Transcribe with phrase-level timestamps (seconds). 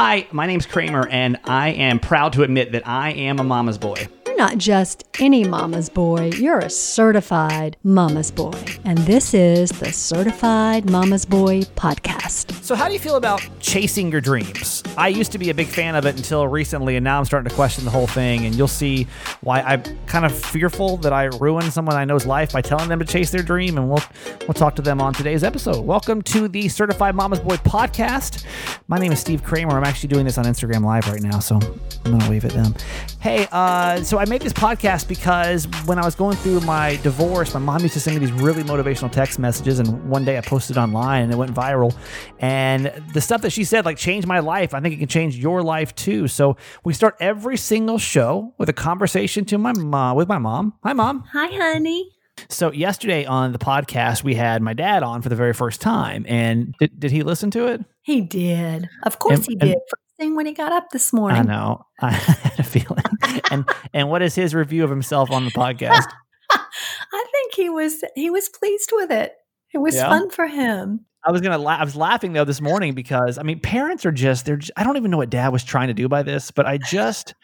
[0.00, 3.78] Hi, my name's Kramer, and I am proud to admit that I am a mama's
[3.78, 4.06] boy.
[4.38, 8.52] Not just any mama's boy, you're a certified mama's boy.
[8.84, 12.52] And this is the Certified Mama's Boy podcast.
[12.62, 14.84] So, how do you feel about chasing your dreams?
[14.96, 17.48] I used to be a big fan of it until recently, and now I'm starting
[17.48, 18.46] to question the whole thing.
[18.46, 19.08] And you'll see
[19.40, 23.00] why I'm kind of fearful that I ruin someone I know's life by telling them
[23.00, 23.76] to chase their dream.
[23.76, 24.04] And we'll
[24.42, 25.84] we'll talk to them on today's episode.
[25.84, 28.44] Welcome to the Certified Mama's Boy podcast.
[28.86, 29.76] My name is Steve Kramer.
[29.76, 31.56] I'm actually doing this on Instagram Live right now, so
[32.04, 32.76] I'm gonna wave at them.
[33.20, 37.54] Hey, uh, so I made this podcast because when I was going through my divorce,
[37.54, 40.42] my mom used to send me these really motivational text messages, and one day I
[40.42, 41.94] posted online and it went viral.
[42.38, 44.74] And the stuff that she said like changed my life.
[44.74, 46.28] I think it can change your life too.
[46.28, 50.74] So we start every single show with a conversation to my mom with my mom.
[50.84, 51.24] Hi, mom.
[51.32, 52.10] Hi, honey.
[52.48, 56.24] So yesterday on the podcast, we had my dad on for the very first time,
[56.28, 57.84] and did, did he listen to it?
[58.02, 58.88] He did.
[59.02, 59.74] Of course, And- he did.
[59.90, 61.40] First thing when he got up this morning.
[61.40, 61.84] I know.
[62.00, 63.02] I had a feeling.
[63.50, 66.06] And and what is his review of himself on the podcast?
[66.50, 69.34] I think he was he was pleased with it.
[69.74, 70.08] It was Yeah?
[70.08, 71.04] fun for him.
[71.24, 71.58] I was gonna.
[71.58, 74.46] La- I was laughing though this morning because I mean, parents are just.
[74.46, 74.56] They're.
[74.56, 76.78] Just, I don't even know what Dad was trying to do by this, but I
[76.78, 77.34] just,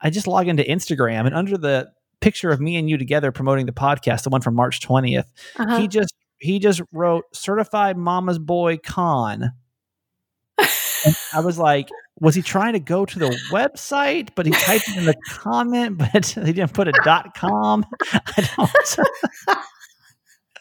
[0.00, 3.66] I just log into Instagram and under the picture of me and you together promoting
[3.66, 5.78] the podcast, the one from March twentieth, Uh-huh.
[5.78, 9.52] he just he just wrote "Certified Mama's Boy Con."
[11.34, 11.88] I was like,
[12.20, 14.30] was he trying to go to the website?
[14.34, 17.84] But he typed it in the comment, but he didn't put a dot com.
[18.12, 18.96] I don't.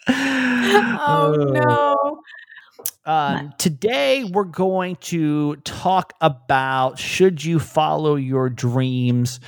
[1.00, 2.22] oh no.
[3.06, 9.40] Um, today, we're going to talk about should you follow your dreams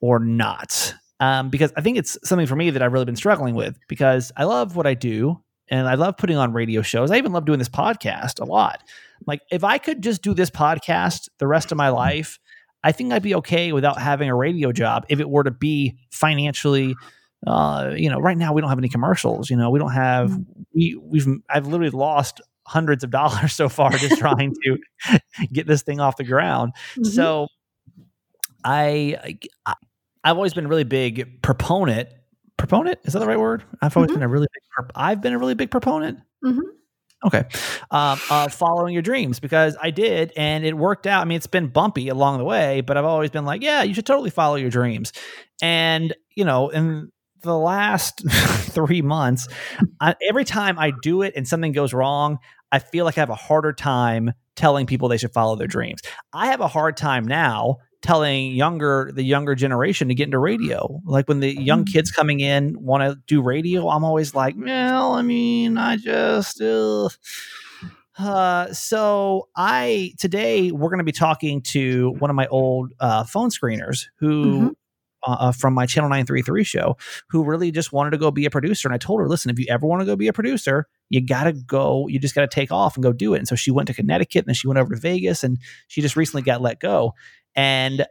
[0.00, 0.94] or not?
[1.20, 4.32] Um, because I think it's something for me that I've really been struggling with because
[4.36, 7.10] I love what I do and I love putting on radio shows.
[7.10, 8.82] I even love doing this podcast a lot.
[9.26, 12.38] Like, if I could just do this podcast the rest of my life,
[12.82, 15.96] I think I'd be okay without having a radio job if it were to be
[16.10, 16.94] financially.
[17.46, 19.50] Uh, you know, right now we don't have any commercials.
[19.50, 20.38] You know, we don't have
[20.74, 24.78] we we've I've literally lost hundreds of dollars so far just trying to
[25.52, 26.72] get this thing off the ground.
[26.96, 27.06] Mhm.
[27.06, 27.48] So
[28.64, 29.74] I, I
[30.24, 32.08] I've always been a really big proponent.
[32.56, 33.62] Proponent is that the right word?
[33.82, 34.14] I've always Mhm.
[34.14, 34.90] been a really big.
[34.94, 36.20] I've been a really big proponent.
[36.44, 36.60] Mhm.
[37.24, 37.44] Okay,
[37.90, 41.22] um, uh, following your dreams because I did, and it worked out.
[41.22, 43.94] I mean, it's been bumpy along the way, but I've always been like, yeah, you
[43.94, 45.12] should totally follow your dreams.
[45.62, 47.10] And you know, in
[47.42, 49.48] the last three months,
[50.00, 52.38] I, every time I do it and something goes wrong,
[52.72, 56.00] I feel like I have a harder time telling people they should follow their dreams.
[56.32, 61.00] I have a hard time now telling younger the younger generation to get into radio.
[61.04, 61.92] Like when the young Mm.
[61.92, 66.60] kids coming in want to do radio, I'm always like, well, I mean, I just.
[66.60, 67.08] Uh.
[68.16, 73.24] Uh, so I today we're going to be talking to one of my old uh,
[73.24, 74.74] phone screeners who Mhm.
[75.26, 76.96] uh, from my Channel 933 show
[77.30, 78.86] who really just wanted to go be a producer.
[78.86, 81.20] And I told her, listen, if you ever want to go be a producer, you
[81.26, 83.38] got to go, you just got to take off and go do it.
[83.38, 86.00] And so she went to Connecticut and then she went over to Vegas and she
[86.00, 87.14] just recently got let go.
[87.56, 88.06] And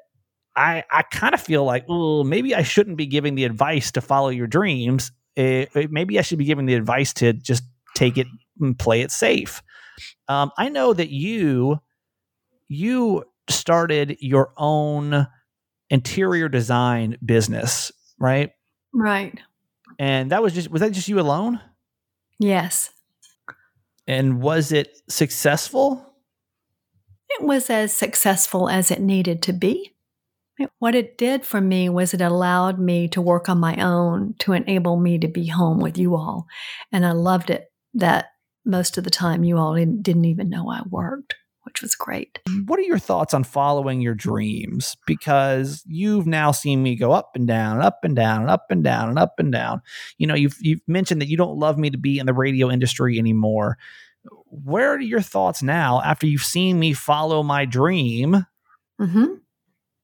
[0.56, 4.02] I, I kind of feel like, oh, maybe I shouldn't be giving the advice to
[4.02, 5.12] follow your dreams.
[5.36, 7.64] Eh, eh, maybe I should be giving the advice to just
[7.96, 8.28] take it
[8.60, 9.64] and play it safe.
[10.28, 11.80] Um, I know that you,
[12.68, 15.28] you started your own
[15.90, 18.52] interior design business, right?
[18.94, 19.40] Right.
[20.00, 21.60] And that was just was that just you alone?
[22.40, 22.90] Yes.
[24.08, 26.13] And was it successful?
[27.40, 29.94] It was as successful as it needed to be.
[30.80, 34.54] What it did for me was it allowed me to work on my own to
[34.54, 36.46] enable me to be home with you all.
[36.92, 38.28] And I loved it that
[38.66, 42.40] most of the time you all didn't, even know I worked, which was great.
[42.66, 44.96] What are your thoughts on following your dreams?
[45.08, 48.68] Because you've now seen me go up and down, and up and down, and up
[48.70, 49.82] and down, and up and down.
[50.18, 52.70] You know, you've you've mentioned that you don't love me to be in the radio
[52.70, 53.78] industry anymore.
[54.50, 58.46] Where are your thoughts now after you've seen me follow my dream?
[59.00, 59.26] hmm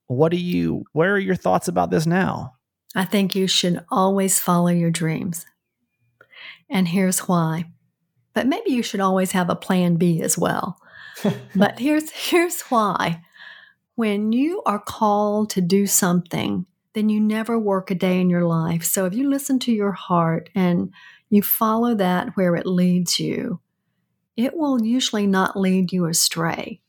[0.07, 2.53] What do you where are your thoughts about this now?
[2.95, 5.45] I think you should always follow your dreams.
[6.69, 7.65] And here's why.
[8.33, 10.79] But maybe you should always have a plan B as well.
[11.55, 13.21] but here's here's why.
[13.95, 18.45] When you are called to do something, then you never work a day in your
[18.45, 18.83] life.
[18.83, 20.91] So if you listen to your heart and
[21.29, 23.59] you follow that where it leads you,
[24.39, 26.79] it will usually not lead you astray.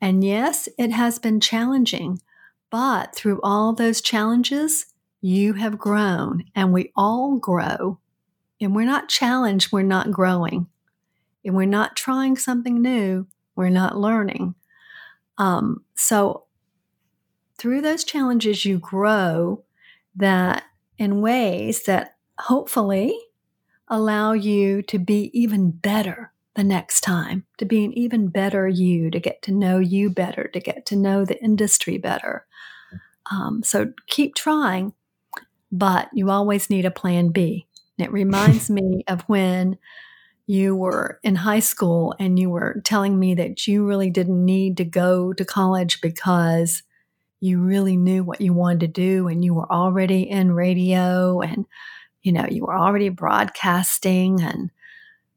[0.00, 2.20] And yes, it has been challenging,
[2.68, 4.86] but through all those challenges,
[5.20, 8.00] you have grown and we all grow.
[8.60, 10.66] And we're not challenged, we're not growing.
[11.44, 14.56] And we're not trying something new, we're not learning.
[15.38, 16.46] Um, so
[17.56, 19.62] through those challenges, you grow
[20.16, 20.64] that
[20.98, 23.16] in ways that hopefully
[23.86, 29.10] allow you to be even better the next time, to be an even better you,
[29.10, 32.46] to get to know you better, to get to know the industry better.
[33.30, 34.92] Um, so keep trying,
[35.70, 37.66] but you always need a plan B.
[37.98, 39.78] And it reminds me of when
[40.46, 44.76] you were in high school and you were telling me that you really didn't need
[44.76, 46.82] to go to college because
[47.40, 51.66] you really knew what you wanted to do and you were already in radio and
[52.22, 54.70] you know you were already broadcasting and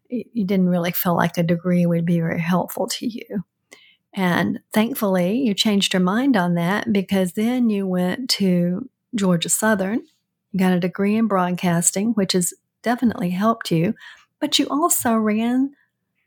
[0.09, 3.43] you didn't really feel like a degree would be very helpful to you
[4.13, 10.01] and thankfully you changed your mind on that because then you went to georgia southern
[10.51, 13.93] you got a degree in broadcasting which has definitely helped you
[14.39, 15.71] but you also ran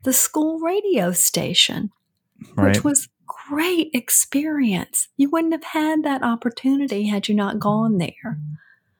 [0.04, 1.90] the school radio station
[2.56, 2.68] Right.
[2.74, 5.08] which was great experience.
[5.16, 8.38] You wouldn't have had that opportunity had you not gone there.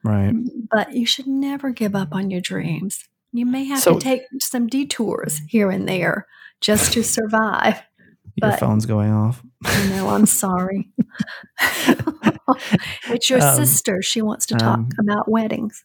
[0.05, 0.33] right.
[0.71, 3.09] But you should never give up on your dreams.
[3.33, 6.27] You may have So- to take some detours here and there
[6.61, 7.83] just to survive.
[8.37, 9.43] Your But- phone's going off.
[9.65, 10.91] I know, I'm sorry.
[13.11, 14.03] it's your Um, sister.
[14.03, 15.85] She wants to talk um, about weddings.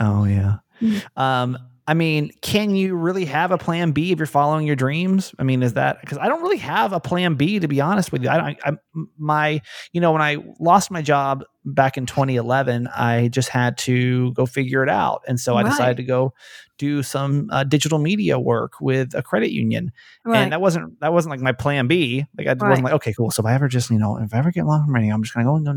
[0.00, 0.56] Oh yeah.
[0.82, 1.02] Mm.
[1.16, 5.34] Um, I mean, can you really have a plan B if you're following your dreams?
[5.38, 8.10] I mean, is that because I don't really have a plan B to be honest
[8.10, 8.30] with you.
[8.30, 8.58] I don't.
[8.64, 8.72] I,
[9.18, 9.60] my,
[9.92, 14.46] you know, when I lost my job back in 2011, I just had to go
[14.46, 15.70] figure it out, and so I Right.
[15.70, 16.32] decided to go
[16.78, 19.92] do some uh, digital media work with a credit union,
[20.24, 20.38] Right.
[20.40, 22.26] and that wasn't that wasn't like my plan B.
[22.36, 22.68] Like I Right.
[22.70, 23.30] wasn't like, okay, cool.
[23.30, 25.22] So if I ever just, you know, if I ever get long from radio, I'm
[25.22, 25.72] just gonna go and go.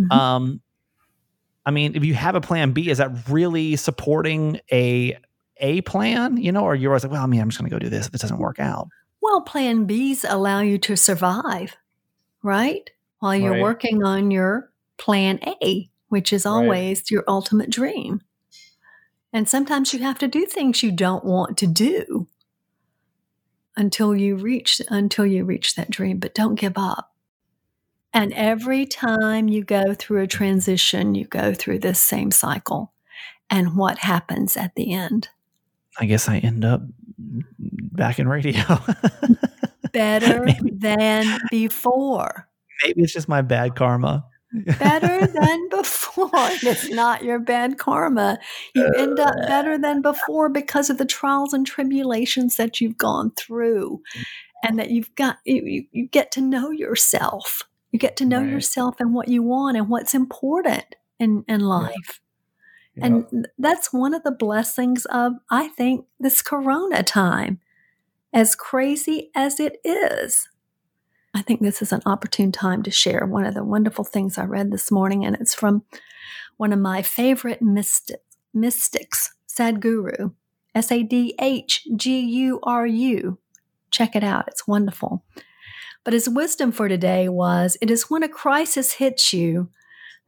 [0.00, 0.10] Mhm.
[0.12, 0.60] Um,
[1.66, 5.16] I mean, if you have a plan B, is that really supporting a
[5.58, 6.36] a plan?
[6.38, 7.90] You know, or you're always like, well, I mean, I'm just going to go do
[7.90, 8.88] this if it doesn't work out.
[9.20, 11.76] Well, plan Bs allow you to survive,
[12.42, 12.88] right?
[13.18, 13.62] While you're Right.
[13.62, 18.22] working on your plan A, which is always your ultimate dream.
[19.32, 22.28] And sometimes you have to do things you don't want to do
[23.76, 27.12] until you reach until you reach that dream, but don't give up.
[28.12, 32.92] And every time you go through a transition, you go through this same cycle.
[33.50, 35.28] And what happens at the end?
[35.98, 36.82] I guess I end up
[37.18, 38.62] back in radio.
[39.92, 40.70] Better Maybe.
[40.70, 42.48] than before.
[42.84, 44.24] Maybe it's just my bad karma.
[44.52, 46.30] Better than before.
[46.34, 48.38] And It's not your bad karma.
[48.74, 52.98] You end up better uh, than before because of the trials and tribulations that you've
[52.98, 54.02] gone through,
[54.62, 57.62] and that you've got you, you, get to know yourself.
[57.92, 58.50] You get to know Right.
[58.50, 62.20] yourself and what you want and what's important in in life.
[63.00, 67.60] And th- that's one of the blessings of, I think, this corona time.
[68.32, 70.48] As crazy as it is,
[71.34, 74.44] I think this is an opportune time to share one of the wonderful things I
[74.44, 75.84] read this morning, and it's from
[76.56, 78.22] one of my favorite mystic,
[78.54, 80.34] mystics, Sadhguru,
[80.74, 83.38] S A D H G U R U.
[83.90, 85.24] Check it out, it's wonderful.
[86.04, 89.70] But his wisdom for today was it is when a crisis hits you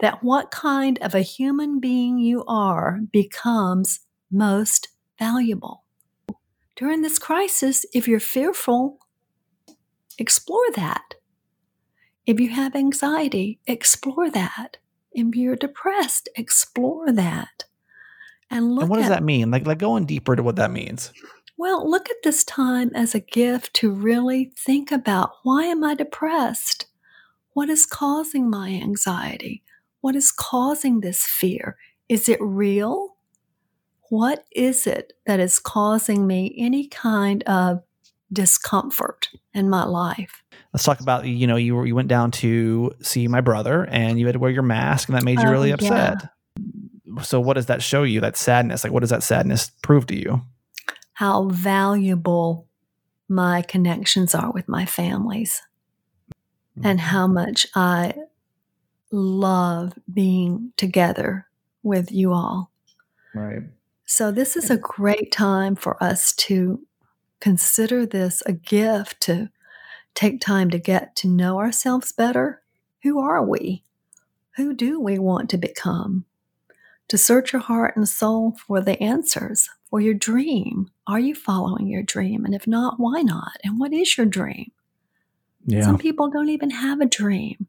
[0.00, 4.00] that what kind of a human being you are becomes
[4.30, 4.88] most
[5.18, 5.84] valuable.
[6.76, 8.98] During this crisis, if you're fearful,
[10.20, 11.14] explore that.
[12.26, 14.76] If you have anxiety, explore that.
[15.12, 17.64] If you're depressed, explore that.
[18.50, 19.50] And look And what does that mean?
[19.50, 21.12] Like, like going deeper to what that means.
[21.56, 25.94] well, look at this time as a gift to really think about why am I
[25.94, 26.86] depressed?
[27.52, 29.62] What is causing my anxiety?
[30.00, 31.76] What is causing this fear?
[32.08, 33.16] Is it real?
[34.08, 37.82] What is it that is causing me any kind of
[38.32, 40.42] discomfort in my life?
[40.72, 44.18] Let's talk about you know you were, you went down to see my brother and
[44.20, 45.74] you had to wear your mask and that made you Oh, really yeah.
[45.74, 46.28] upset.
[47.22, 48.20] So what does that show you?
[48.20, 48.84] That sadness.
[48.84, 50.42] Like what does that sadness prove to you?
[51.14, 52.66] How valuable
[53.28, 55.60] my connections are with my families.
[56.78, 56.86] Mm-hmm.
[56.86, 58.14] and how much I
[59.10, 61.46] love being together
[61.82, 62.70] with you all.
[63.34, 63.62] right.
[64.06, 66.80] So, this is a great time for us to
[67.40, 69.50] consider this a gift to
[70.14, 72.62] take time to get to know ourselves better.
[73.02, 73.84] Who are we?
[74.56, 76.26] Who do we want to become?
[77.08, 80.90] To search your heart and soul for the answers for your dream.
[81.06, 82.44] Are you following your dream?
[82.44, 83.56] And if not, why not?
[83.64, 84.70] And what is your dream?
[85.66, 85.82] Yeah.
[85.82, 87.66] Some people don't even have a dream.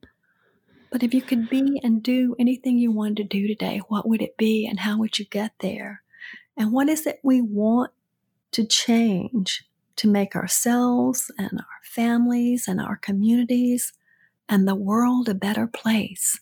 [0.91, 4.21] But if you could be and do anything you wanted to do today, what would
[4.21, 6.03] it be and how would you get there?
[6.57, 7.91] And what is it we want
[8.51, 9.63] to change
[9.97, 13.93] to make ourselves and our families and our communities
[14.49, 16.39] and the world a better place.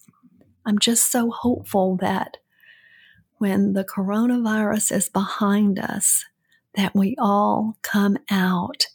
[0.65, 2.37] I'm just so hopeful that
[3.37, 6.25] when the coronavirus is behind us,
[6.75, 8.85] that we all come out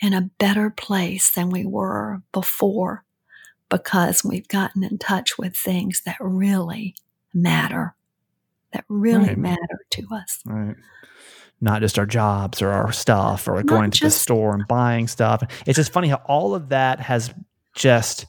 [0.00, 3.04] in a better place than we were before
[3.68, 6.94] because we've gotten in touch with things that really
[7.32, 7.94] matter,
[8.72, 9.38] that really Right.
[9.38, 10.40] matter to us.
[10.44, 10.76] Right.
[11.60, 15.06] Not just our jobs or our stuff or Not going to the store and buying
[15.08, 15.42] stuff.
[15.66, 17.32] It's just funny how all of that has
[17.74, 18.26] just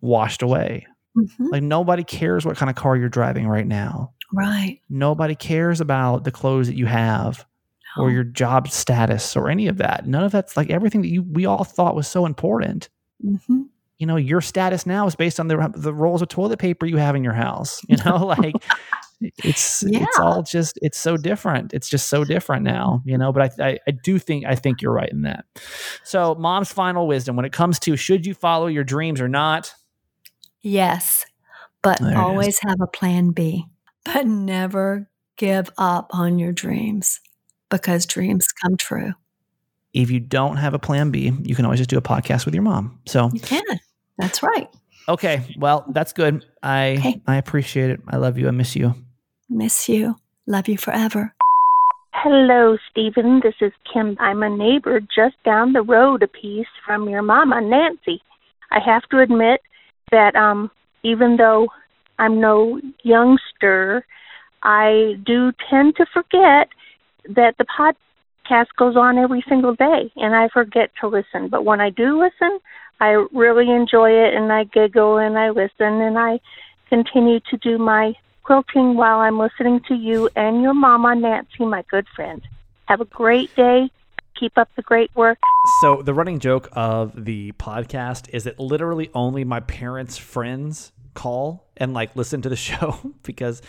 [0.00, 0.86] washed away.
[1.16, 1.50] Mhm.
[1.50, 4.12] Like nobody cares what kind of car you're driving right now.
[4.32, 4.80] Right.
[4.88, 7.44] Nobody cares about the clothes that you have
[7.96, 10.06] or Oh, your job status or any of that.
[10.06, 12.88] None of that's like everything that you we all thought was so important.
[13.24, 13.66] mhm.
[13.98, 16.96] You know, your status now is based on the the rolls of toilet paper you
[16.96, 17.80] have in your house.
[17.88, 18.54] You know, like
[19.20, 21.72] it's it's all just it's so different.
[21.72, 23.02] It's just so different now.
[23.04, 25.44] You know, but I, I I do think I think you're right in that.
[26.02, 29.72] So, mom's final wisdom when it comes to should you follow your dreams or not?
[30.60, 31.24] Yes,
[31.82, 33.66] but There always have a plan B.
[34.04, 37.20] But never give up on your dreams
[37.70, 39.12] because dreams come true.
[39.94, 42.54] If you don't have a plan B, you can always just do a podcast with
[42.54, 42.98] your mom.
[43.06, 43.62] So, You can.
[44.18, 44.68] That's right.
[45.08, 46.44] okay, well, that's good.
[46.62, 47.20] I Okay.
[47.26, 48.00] I appreciate it.
[48.08, 48.48] I love you.
[48.48, 48.94] I miss you.
[49.48, 50.16] Miss you.
[50.46, 51.34] Love you forever.
[52.12, 53.40] Hello, Stephen.
[53.42, 54.16] This is Kim.
[54.20, 58.22] I'm a neighbor just down the road a piece from your mama, Nancy.
[58.70, 59.60] I have to admit
[60.10, 60.70] that um,
[61.02, 61.68] even though
[62.18, 64.06] I'm no youngster,
[64.62, 66.68] I do tend to forget
[67.34, 67.66] that the
[68.44, 71.48] podcast goes on every single day, and I forget to listen.
[71.48, 72.58] But when I do listen,
[73.00, 76.40] I really enjoy it, and I giggle and I listen, and I
[76.88, 81.82] continue to do my quilting while I'm listening to you and your mama, Nancy, my
[81.90, 82.42] good friend.
[82.86, 83.90] Have a great day.
[84.38, 85.38] Keep up the great work.
[85.80, 91.68] So the running joke of the podcast is that literally only my parents' friends call
[91.76, 93.62] and like listen to the show because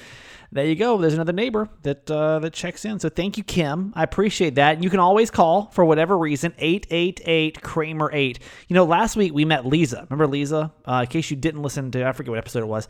[0.52, 0.98] there you go.
[0.98, 3.00] There's another neighbor that uh, that checks in.
[3.00, 3.92] So thank you, Kim.
[3.96, 4.82] I appreciate that.
[4.82, 6.54] You can always call for whatever reason.
[6.60, 8.40] Eight eight eight Kramer eight.
[8.68, 10.08] You know, last week we met Lisa.
[10.10, 10.72] Remember Lisa?
[10.88, 12.88] Uh, in case you didn't listen to, I forget what episode it was.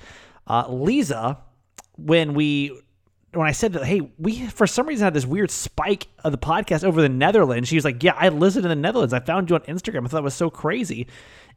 [0.47, 1.39] Uh, Lisa,
[1.97, 2.79] when we
[3.35, 6.37] when I said that, hey, we for some reason had this weird spike of the
[6.37, 7.69] podcast over the Netherlands.
[7.69, 9.13] She was like, yeah, I listened in the Netherlands.
[9.13, 10.05] I found you on Instagram.
[10.05, 11.07] I thought it was so crazy.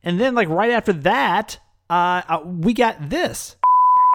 [0.03, 1.59] And then like right after that,
[1.91, 3.57] uh, uh, we got this.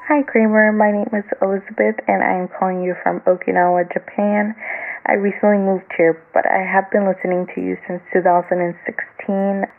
[0.07, 0.71] Hi, Kramer.
[0.71, 4.53] My name is Elizabeth, and I am calling you from Okinawa, Japan.
[5.07, 8.75] I recently moved here, but I have been listening to you since 2016.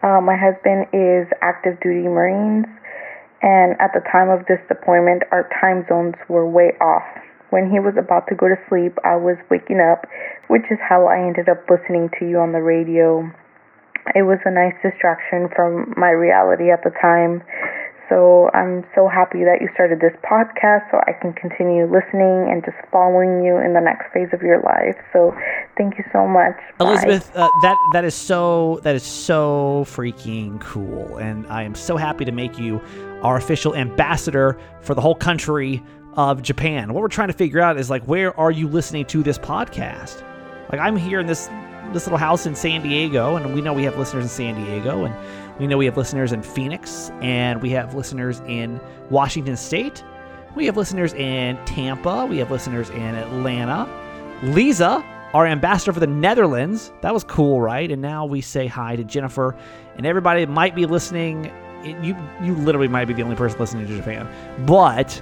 [0.03, 2.67] Uh, my husband is active duty Marines,
[3.43, 7.07] and at the time of this deployment, our time zones were way off.
[7.51, 10.09] When he was about to go to sleep, I was waking up,
[10.49, 13.23] which is how I ended up listening to you on the radio.
[14.13, 17.41] It was a nice distraction from my reality at the time.
[18.09, 22.65] So I'm so happy that you started this podcast so I can continue listening and
[22.65, 24.97] just following you in the next phase of your life.
[25.13, 25.35] So
[25.77, 26.57] thank you so much.
[26.79, 26.87] Bye.
[26.87, 31.97] Elizabeth, uh, that that is so that is so freaking cool, and I am so
[31.97, 32.81] happy to make you
[33.23, 35.83] our official ambassador for the whole country
[36.15, 36.93] of Japan.
[36.93, 40.23] What we're trying to figure out is like, where are you listening to this podcast?
[40.71, 41.49] Like, I'm here in this
[41.93, 45.05] this little house in San Diego, and we know we have listeners in San Diego,
[45.05, 45.15] and
[45.59, 48.81] we know we have listeners in Phoenix, and we have listeners in
[49.11, 50.03] Washington State.
[50.55, 52.27] We have listeners in Tampa.
[52.27, 53.89] We have listeners in Atlanta.
[54.43, 56.93] Lisa, our ambassador for the Netherlands.
[57.03, 57.91] That was cool, right?
[57.91, 59.57] And now we say hi to Jennifer
[59.97, 61.53] and everybody might be listening.
[61.85, 64.29] You you literally might be the only person listening to Japan,
[64.67, 65.21] but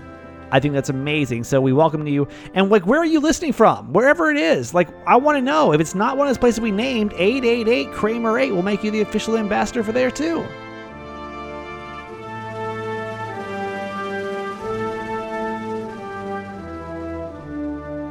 [0.53, 1.45] I think that's amazing.
[1.45, 2.29] So we welcome you.
[2.53, 3.91] And like, where are you listening from?
[3.93, 4.75] Wherever it is.
[4.75, 5.73] Like, I want to know.
[5.73, 8.91] If it's not one of those places we named, 888 Kramer 8 will make you
[8.91, 10.47] the official ambassador for there too.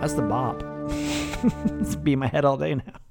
[0.01, 0.63] That's the bop.
[1.79, 3.10] it's be in my head all day now.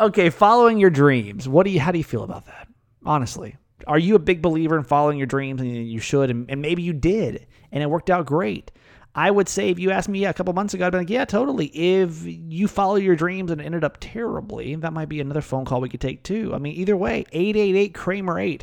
[0.00, 1.48] Okay, following your dreams.
[1.48, 1.80] What do you?
[1.80, 2.68] How do you feel about that?
[3.04, 3.56] Honestly,
[3.88, 6.82] are you a big believer in following your dreams, and you should, and, and maybe
[6.82, 8.70] you did, and it worked out great?
[9.16, 11.24] I would say if you asked me a couple months ago, I'd be like, yeah,
[11.24, 11.66] totally.
[11.66, 15.64] If you follow your dreams and it ended up terribly, that might be another phone
[15.64, 16.52] call we could take too.
[16.54, 18.62] I mean, either way, 888 Kramer 8.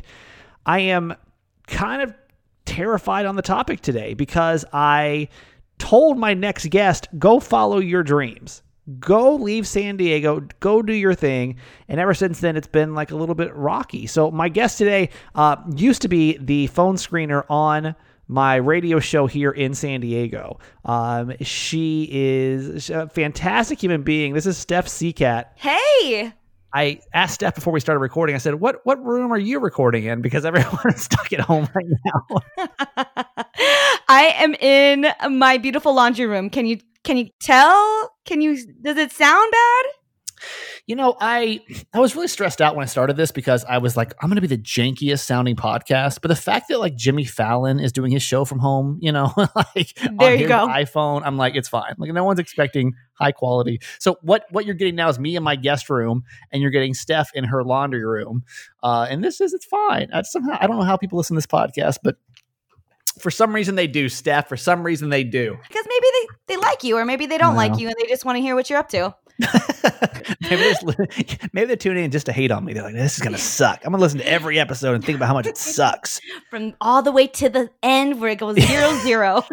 [0.64, 1.14] I am
[1.66, 2.14] kind of
[2.64, 5.28] terrified on the topic today because I
[5.78, 8.62] told my next guest, go follow your dreams.
[9.00, 11.56] Go leave San Diego, go do your thing.
[11.88, 14.06] And ever since then, it's been like a little bit rocky.
[14.06, 17.96] So, my guest today uh, used to be the phone screener on
[18.28, 20.58] my radio show here in San Diego.
[20.84, 24.34] Um, she is a fantastic human being.
[24.34, 25.46] This is Steph Sicat.
[25.56, 26.32] Hey.
[26.72, 28.34] I asked Steph before we started recording.
[28.34, 31.86] I said, "What what room are you recording in?" Because everyone's stuck at home right
[32.04, 32.66] now.
[34.08, 36.50] I am in my beautiful laundry room.
[36.50, 38.10] Can you can you tell?
[38.24, 38.56] Can you?
[38.82, 39.84] Does it sound bad?
[40.86, 41.60] You know, I
[41.94, 44.36] I was really stressed out when I started this because I was like, I'm going
[44.36, 46.20] to be the jankiest sounding podcast.
[46.20, 49.32] But the fact that like Jimmy Fallon is doing his show from home, you know,
[49.36, 51.94] like there on you go, iPhone, I'm like, it's fine.
[51.96, 53.80] Like no one's expecting high quality.
[54.00, 56.92] So what what you're getting now is me in my guest room, and you're getting
[56.92, 58.42] Steph in her laundry room.
[58.82, 60.08] Uh, and this is it's fine.
[60.12, 62.16] I somehow I don't know how people listen to this podcast, but
[63.18, 64.48] for some reason they do, Steph.
[64.48, 65.56] For some reason they do.
[65.68, 67.58] Because maybe they, they like you, or maybe they don't no.
[67.58, 69.14] like you, and they just want to hear what you're up to.
[70.40, 70.74] maybe,
[71.52, 72.72] maybe they're tuning in just to hate on me.
[72.72, 75.26] They're like, "This is gonna suck." I'm gonna listen to every episode and think about
[75.26, 76.20] how much it sucks.
[76.50, 79.44] From all the way to the end where it goes zero zero.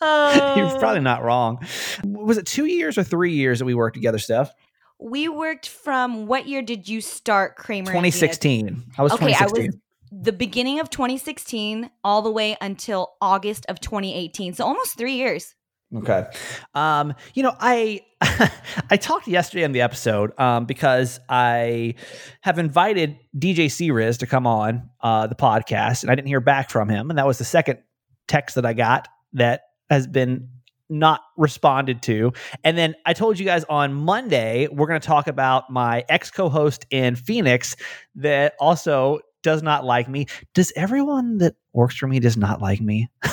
[0.00, 0.76] You're oh.
[0.78, 1.66] probably not wrong.
[2.04, 4.52] Was it two years or three years that we worked together, Steph?
[5.00, 7.86] We worked from what year did you start Kramer?
[7.86, 8.84] 2016.
[8.96, 9.26] I was okay.
[9.26, 9.64] 2016.
[9.64, 9.76] I was
[10.10, 14.54] the beginning of 2016 all the way until August of 2018.
[14.54, 15.54] So almost three years.
[15.94, 16.26] Okay.
[16.74, 18.02] Um, you know, I
[18.90, 21.94] I talked yesterday on the episode um, because I
[22.42, 26.68] have invited DJ Seriz to come on uh, the podcast, and I didn't hear back
[26.68, 27.78] from him, and that was the second
[28.26, 30.50] text that I got that has been
[30.90, 32.32] not responded to.
[32.64, 36.30] And then I told you guys on Monday we're going to talk about my ex
[36.30, 37.76] co-host in Phoenix
[38.16, 40.26] that also does not like me.
[40.54, 43.08] Does everyone that works for me does not like me?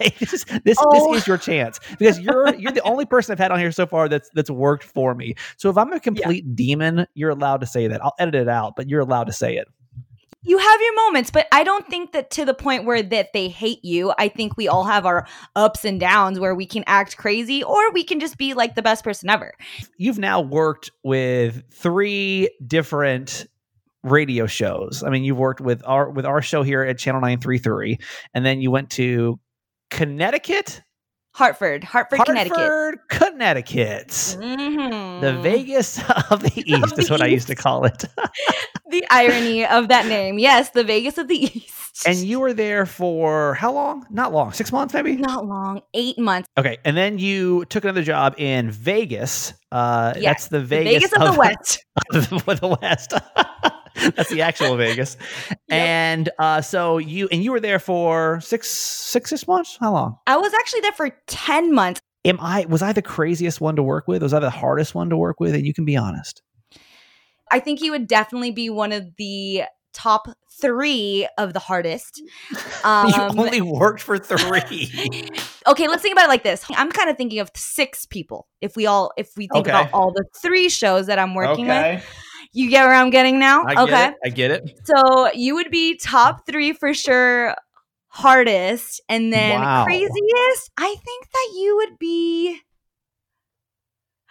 [0.00, 1.10] like, this, this, oh.
[1.12, 3.86] this, is your chance because you're you're the only person I've had on here so
[3.86, 5.34] far that's that's worked for me.
[5.56, 6.52] So if I'm a complete yeah.
[6.54, 8.04] demon, you're allowed to say that.
[8.04, 9.68] I'll edit it out, but you're allowed to say it.
[10.42, 13.48] You have your moments, but I don't think that to the point where that they
[13.48, 14.14] hate you.
[14.18, 17.90] I think we all have our ups and downs where we can act crazy or
[17.92, 19.52] we can just be like the best person ever.
[19.96, 23.46] You've now worked with three different
[24.02, 25.02] radio shows.
[25.02, 27.98] I mean, you've worked with our with our show here at Channel 933
[28.34, 29.38] and then you went to
[29.90, 30.82] Connecticut,
[31.34, 32.98] Hartford, Hartford, Hartford Connecticut.
[33.08, 34.08] Connecticut.
[34.08, 35.20] Mm-hmm.
[35.20, 35.98] The Vegas
[36.30, 37.24] of the East of the is what East.
[37.24, 38.04] I used to call it.
[38.90, 40.38] the irony of that name.
[40.38, 41.77] Yes, the Vegas of the East.
[42.06, 44.06] And you were there for how long?
[44.10, 44.52] Not long.
[44.52, 45.16] Six months, maybe?
[45.16, 45.82] Not long.
[45.94, 46.48] Eight months.
[46.56, 46.78] Okay.
[46.84, 49.54] And then you took another job in Vegas.
[49.72, 50.24] Uh, yes.
[50.24, 51.84] That's the Vegas, Vegas of, of, the West.
[52.12, 53.14] Of the West.
[54.14, 55.16] That's the actual Vegas.
[55.50, 55.58] Yep.
[55.70, 59.76] And uh, so you and you were there for six six six months.
[59.78, 60.16] How long?
[60.26, 62.00] I was actually there for ten months.
[62.24, 64.22] Am I was I the craziest one to work with?
[64.22, 65.54] Was I the hardest one to work with?
[65.54, 66.40] And you can be honest.
[67.50, 69.64] I think you would definitely be one of the
[69.98, 70.28] top
[70.60, 72.22] three of the hardest.
[72.84, 74.88] Um, you only worked for three.
[75.66, 76.64] okay, let's think about it like this.
[76.70, 78.46] I'm kind of thinking of six people.
[78.60, 79.70] If we all, if we think okay.
[79.70, 81.96] about all the three shows that I'm working okay.
[81.96, 82.04] with,
[82.52, 83.64] you get where I'm getting now?
[83.64, 84.08] I okay.
[84.08, 84.14] It.
[84.24, 84.78] I get it.
[84.84, 87.56] So you would be top three for sure,
[88.06, 89.84] hardest, and then wow.
[89.84, 90.70] craziest.
[90.76, 92.60] I think that you would be.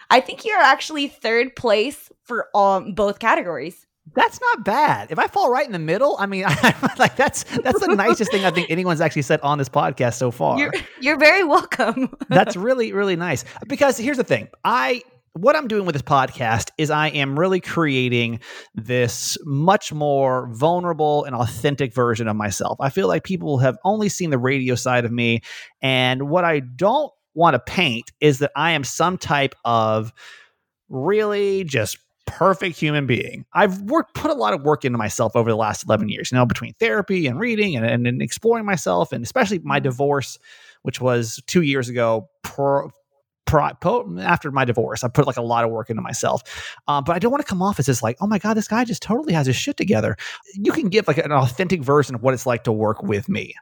[0.10, 3.87] I think you're actually third place for um, both categories.
[4.16, 5.12] That's not bad.
[5.12, 8.32] If I fall right in the middle, I mean, I, like that's that's the nicest
[8.32, 10.58] thing I think anyone's actually said on this podcast so far.
[10.58, 12.16] You're, you're very welcome.
[12.30, 14.48] that's really really nice because here's the thing.
[14.64, 15.02] I
[15.34, 18.40] what I'm doing with this podcast is I am really creating
[18.74, 22.78] this much more vulnerable and authentic version of myself.
[22.82, 25.42] I feel like people have only seen the radio side of me.
[25.82, 30.12] And what I don't want to paint is that I am some type of
[30.90, 33.46] really just perfect human being.
[33.54, 36.38] I've worked, put a lot of work into myself over the last 11 years, you
[36.38, 39.86] know, between therapy and reading and, and, and exploring myself, and especially my mm-hmm.
[39.86, 40.38] divorce,
[40.84, 42.30] which was two years ago,
[44.20, 45.04] after my divorce.
[45.04, 46.44] I put like a lot of work into myself,
[46.88, 48.68] um, but I don't want to come off as this like, oh my god, this
[48.68, 50.18] guy just totally has his shit together.
[50.54, 53.56] You can give like an authentic version of what it's like to work with me.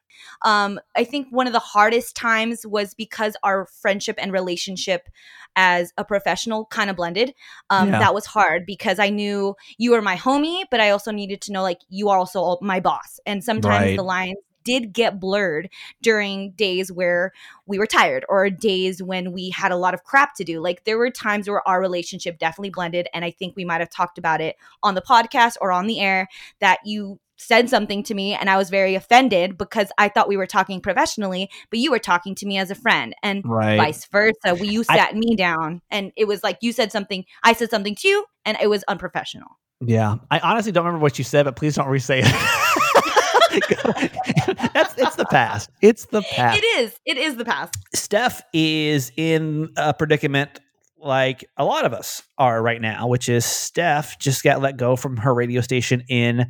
[0.44, 5.08] Um, I think one of the hardest times was because our friendship and relationship
[5.56, 7.34] as a professional kind of blended.
[7.70, 8.00] Um, yeah.
[8.00, 11.52] That was hard because I knew you were my homie, but I also needed to
[11.52, 13.20] know like you are also my boss.
[13.26, 13.98] And sometimes right.
[13.98, 15.70] the lines did get blurred
[16.02, 17.32] during days where
[17.68, 20.60] we were tired or days when we had a lot of crap to do.
[20.60, 23.08] Like there were times where our relationship definitely blended.
[23.14, 26.02] And I think we might have talked about it on the podcast or on the
[26.02, 26.28] air
[26.60, 30.38] that you said something to me and I was very offended because I thought we
[30.38, 33.78] were talking professionally, but you were talking to me as a friend and right.
[33.78, 34.56] vice versa.
[34.60, 37.70] We you sat I, me down and it was like you said something, I said
[37.70, 39.48] something to you and it was unprofessional.
[39.82, 40.16] Yeah.
[40.32, 42.26] I honestly don't remember what you said, but please don't re-say it.
[44.74, 45.70] That's it's the past.
[45.82, 46.62] It's the past.
[46.62, 47.00] It is.
[47.06, 47.76] It is the past.
[47.94, 50.60] Steph is in a predicament
[50.98, 54.96] like a lot of us are right now, which is Steph just got let go
[54.96, 56.48] from her radio station in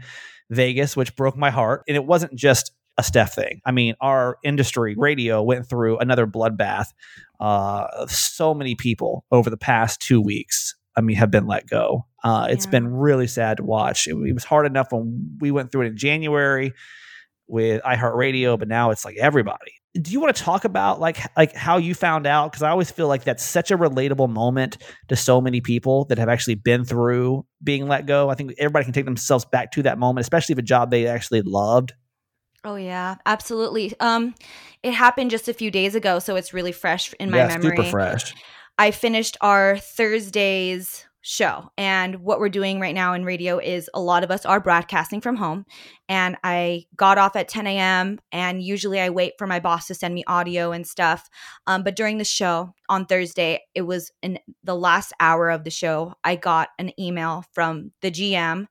[0.49, 1.83] Vegas, which broke my heart.
[1.87, 3.61] And it wasn't just a Steph thing.
[3.65, 6.87] I mean, our industry, radio, went through another bloodbath.
[7.39, 12.05] Uh, so many people over the past two weeks I mean, have been let go.
[12.23, 12.71] Uh, it's yeah.
[12.71, 14.07] been really sad to watch.
[14.07, 16.73] It, it, was hard enough when we went through it in January
[17.47, 19.73] with iHeartRadio, but now it's like everybody.
[19.99, 22.51] Do you want to talk about like like how you found out?
[22.51, 24.77] Because I always feel like that's such a relatable moment
[25.07, 28.29] to so many people that have actually been through being let go.
[28.29, 31.07] I think everybody can take themselves back to that moment, especially if a job they
[31.07, 31.93] actually loved.
[32.65, 33.93] Oh yeah, absolutely.
[33.99, 34.35] Um,
[34.83, 37.77] it happened just a few days ago, so it's really fresh in my yeah, memory.
[37.77, 38.33] Super fresh.
[38.77, 41.71] I finished our Thursdays show.
[41.75, 45.21] And what we're doing right now in radio is a lot of us are broadcasting
[45.21, 45.65] from home.
[46.07, 48.19] And I got off at 10 a.m.
[48.31, 51.27] And usually I wait for my boss to send me audio and stuff.
[51.65, 55.71] Um, but during the show on Thursday, it was in the last hour of the
[55.71, 58.67] show, I got an email from the GM.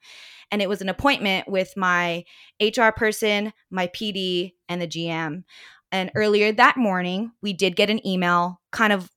[0.52, 2.22] And it was an appointment with my
[2.62, 5.42] HR person, my PD, and the GM.
[5.90, 9.10] And earlier that morning, we did get an email kind of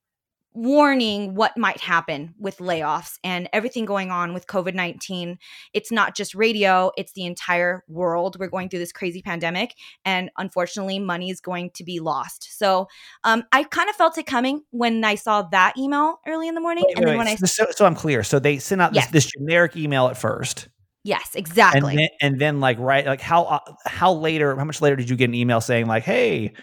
[0.58, 5.38] warning what might happen with layoffs and everything going on with COVID 19.
[5.74, 8.38] It's not just radio, it's the entire world.
[8.40, 12.58] We're going through this crazy pandemic, and unfortunately, money is going to be lost.
[12.58, 12.88] So
[13.24, 16.62] um, I kind of felt it coming when I saw that email early in the
[16.62, 16.86] morning.
[16.88, 17.36] Wait, and wait, then when I.
[17.36, 18.24] So, so, I'm clear.
[18.24, 19.06] So they sent out yes.
[19.12, 20.70] this, this generic email at first.
[21.04, 21.92] Yes, exactly.
[21.92, 25.10] And then, and then, like, right, like how uh, how later, how much later did
[25.10, 26.54] you get an email saying like, "Hey,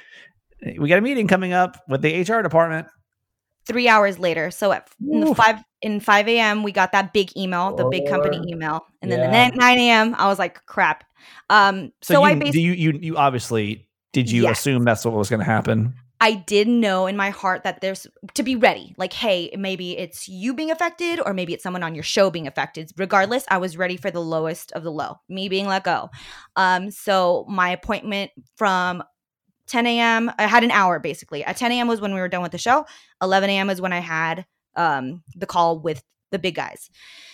[0.78, 2.88] we got a meeting coming up with the HR department"?
[3.66, 4.50] Three hours later.
[4.50, 6.62] So at in five in five a.m.
[6.62, 9.50] we got that big email, the big company email, and then yeah.
[9.50, 10.14] the nine a.m.
[10.16, 11.05] I was like, crap.
[11.50, 14.59] Um, so, so you, I basically you you you obviously did you yes.
[14.59, 15.94] assume that's what was going to happen?
[16.20, 18.94] I did know in my heart that there's to be ready.
[18.96, 22.46] Like, hey, maybe it's you being affected, or maybe it's someone on your show being
[22.46, 22.90] affected.
[22.96, 26.09] Regardless, I was ready for the lowest of the low, me being let go.
[26.57, 29.03] Um, so my appointment from
[29.68, 30.31] 10 a.m.
[30.38, 31.44] I had an hour basically.
[31.44, 31.88] At 10 a.m.
[31.88, 32.87] was when we were done with the show.
[33.22, 33.70] 11 a.m.
[33.70, 34.46] is when I had
[34.77, 36.90] um, the call with the big guys.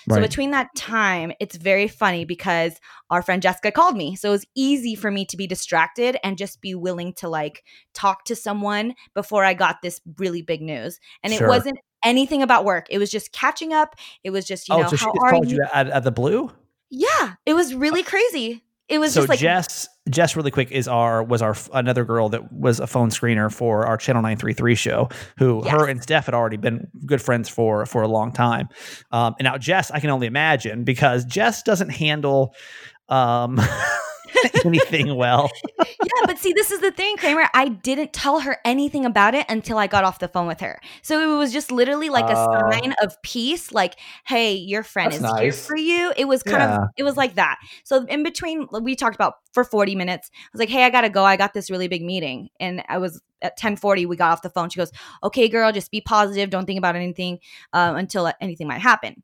[0.07, 0.17] Right.
[0.17, 4.15] So between that time, it's very funny because our friend Jessica called me.
[4.15, 7.65] So it was easy for me to be distracted and just be willing to like
[7.95, 11.01] talk to someone before I got this really big news.
[11.23, 11.47] And sure.
[11.47, 12.87] it wasn't anything about work.
[12.91, 13.97] It was just catching up.
[14.23, 15.57] It was just, you oh, know, so how are you?
[15.57, 16.53] you at, at the blue?
[16.91, 19.89] Yeah, it was really crazy it was so just like Jess.
[20.09, 23.87] Jess, really quick, is our was our another girl that was a phone screener for
[23.87, 25.09] our Channel Nine Three Three show.
[25.39, 25.73] Who yes.
[25.73, 28.69] her and Steph had already been good friends for for a long time.
[29.13, 32.55] Um, and now Jess, I can only imagine because Jess doesn't handle.
[33.09, 33.61] Um,
[34.65, 35.51] anything well.
[35.79, 37.49] yeah, but see, this is the thing, Kramer.
[37.55, 40.81] I didn't tell her anything about it until I got off the phone with her.
[41.03, 42.71] So it was just literally like uh, a oh.
[42.71, 45.41] sign of peace, like, hey, your friend is nice.
[45.41, 46.13] here for you.
[46.17, 46.77] It was kind yeah.
[46.77, 47.59] of, it was like that.
[47.85, 50.31] So in between, we talked about for 40 minutes.
[50.35, 51.25] I was like, hey, I got to go.
[51.25, 52.49] I got this really big meeting.
[52.59, 54.71] And I was at 1040, we got off the phone.
[54.71, 56.51] She goes, okay, girl, just be positive.
[56.51, 57.39] Don't think about anything
[57.73, 59.23] um, until anything might happen.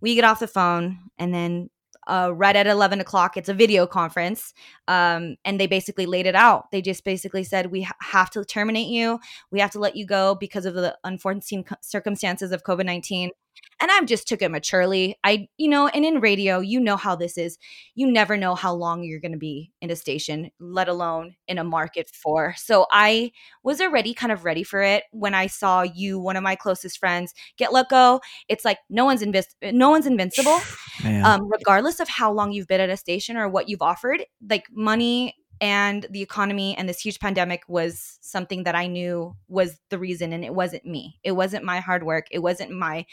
[0.00, 1.70] We get off the phone and then
[2.06, 3.36] uh, right at 11 o'clock.
[3.36, 4.54] It's a video conference.
[4.88, 6.70] Um, and they basically laid it out.
[6.70, 9.18] They just basically said, We ha- have to terminate you.
[9.50, 13.30] We have to let you go because of the unforeseen circumstances of COVID 19
[13.78, 15.18] and I just took it maturely.
[15.22, 17.58] I, you know, and in radio, you know how this is.
[17.94, 21.58] You never know how long you're going to be in a station, let alone in
[21.58, 22.54] a market for.
[22.56, 26.42] So I was already kind of ready for it when I saw you, one of
[26.42, 28.20] my closest friends, get let go.
[28.48, 30.58] It's like no one's invis- no one's invincible,
[31.04, 34.24] um, regardless of how long you've been at a station or what you've offered.
[34.48, 39.78] Like money and the economy and this huge pandemic was something that I knew was
[39.90, 41.18] the reason and it wasn't me.
[41.24, 42.26] It wasn't my hard work.
[42.30, 43.06] It wasn't my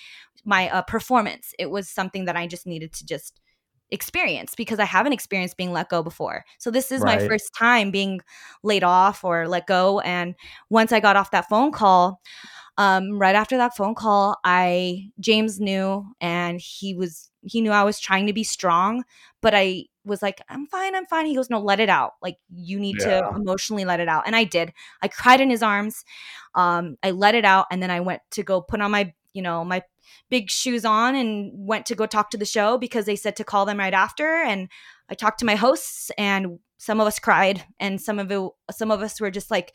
[0.43, 1.53] my uh, performance.
[1.57, 3.39] It was something that I just needed to just
[3.91, 6.43] experience because I haven't experienced being let go before.
[6.57, 7.21] So this is right.
[7.21, 8.19] my first time being
[8.63, 10.35] laid off or let go and
[10.69, 12.19] once I got off that phone call,
[12.77, 17.83] um, right after that phone call, I James knew and he was he knew I
[17.83, 19.03] was trying to be strong,
[19.41, 21.25] but I was like, I'm fine, I'm fine.
[21.25, 22.13] He goes, No, let it out.
[22.21, 23.21] Like you need yeah.
[23.21, 24.23] to emotionally let it out.
[24.25, 24.73] And I did.
[25.01, 26.03] I cried in his arms.
[26.55, 29.41] Um, I let it out and then I went to go put on my, you
[29.41, 29.83] know, my
[30.29, 33.43] big shoes on and went to go talk to the show because they said to
[33.43, 34.25] call them right after.
[34.43, 34.69] And
[35.09, 38.91] I talked to my hosts and some of us cried and some of it some
[38.91, 39.73] of us were just like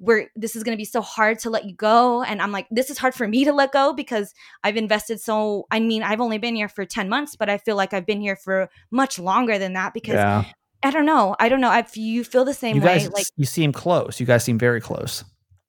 [0.00, 2.22] we're this is going to be so hard to let you go.
[2.22, 4.34] And i'm like this is hard for me to let go because
[4.64, 7.76] i've invested so i mean i've only been here for 10 months but i feel
[7.76, 10.44] like i've been here for much longer than that because yeah.
[10.82, 11.36] i don't know.
[11.38, 11.72] I don't know.
[11.72, 14.18] If you feel the same you way like you seem close.
[14.18, 15.24] You guys seem very close.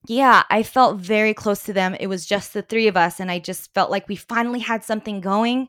[0.08, 1.96] Yeah i felt very close to them.
[2.00, 4.84] It was just the three of us and i just felt like we finally had
[4.84, 5.68] something going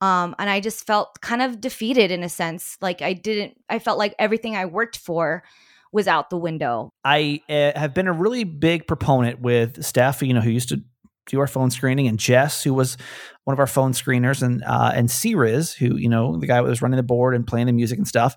[0.00, 2.78] um, and i just felt kind of defeated in a sense.
[2.80, 5.42] Like i didn't i felt like everything i worked for
[5.92, 6.90] was out the window.
[7.04, 10.82] I uh, have been a really big proponent with Steph, you know, who used to
[11.26, 12.96] do our phone screening, and Jess, who was
[13.44, 16.82] one of our phone screeners, and uh, and C-Riz, who you know, the guy was
[16.82, 18.36] running the board and playing the music and stuff,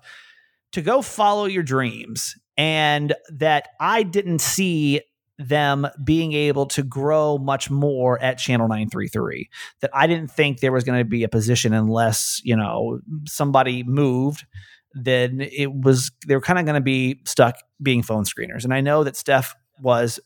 [0.72, 5.02] to go follow your dreams, and that I didn't see
[5.40, 9.48] them being able to grow much more at channel 933
[9.80, 13.82] that i didn't think there was going to be a position unless you know somebody
[13.82, 14.44] moved
[14.94, 18.64] then it was they were kind of going to be stuck being phone screeners.
[18.64, 20.20] And I know that Steph was,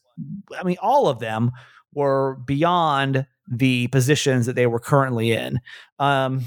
[0.59, 1.53] I mean, all of them
[1.93, 5.61] were beyond the positions that they were currently in.
[5.99, 6.43] Um,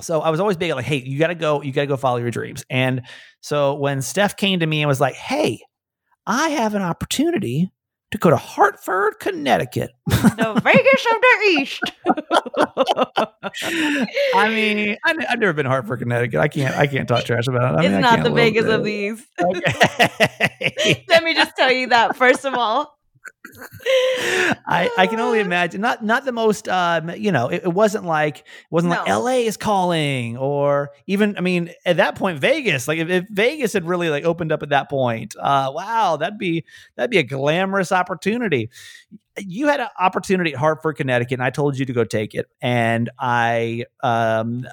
[0.00, 1.96] so I was always big like, hey, you got to go, you got to go
[1.96, 2.64] follow your dreams.
[2.68, 3.02] And
[3.40, 5.60] so when Steph came to me and was like, hey,
[6.26, 7.70] I have an opportunity
[8.14, 9.90] to go to Hartford, Connecticut.
[10.06, 11.80] the Vegas of the East.
[14.36, 16.38] I mean, I, have never been to Hartford, Connecticut.
[16.38, 16.76] I can't.
[16.76, 17.78] I can't talk trash about it.
[17.78, 19.26] I it's mean, not the Vegas of the East.
[19.42, 21.04] Okay.
[21.08, 22.93] Let me just tell you that first of all.
[24.66, 28.04] I, I can only imagine not not the most um, you know it, it wasn't
[28.04, 28.98] like it wasn't no.
[28.98, 33.24] like LA is calling or even I mean at that point Vegas like if, if,
[33.28, 36.64] Vegas had really like opened up at that point uh, wow that'd be
[36.96, 38.70] that'd be a glamorous opportunity.
[39.38, 42.46] You had an opportunity at Hartford Connecticut and I told you to go take it
[42.60, 44.66] and I um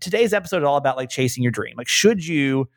[0.00, 1.74] today's episode is all about like chasing your dream.
[1.76, 2.68] Like should you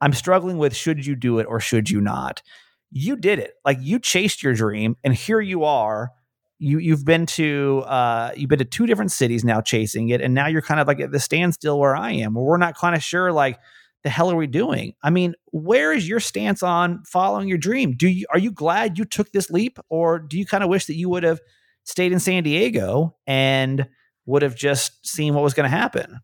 [0.00, 2.42] I'm struggling with should you do it or should you not
[2.94, 3.54] you did it.
[3.64, 6.12] Like you chased your dream, and here you are.
[6.60, 10.32] You you've been to uh, you've been to two different cities now chasing it, and
[10.32, 12.94] now you're kind of like at the standstill where I am, where we're not kind
[12.94, 13.58] of sure like
[14.04, 14.94] the hell are we doing?
[15.02, 17.96] I mean, where is your stance on following your dream?
[17.96, 20.86] Do you are you glad you took this leap, or do you kind of wish
[20.86, 21.40] that you would have
[21.82, 23.88] stayed in San Diego and
[24.24, 26.20] would have just seen what was going to happen?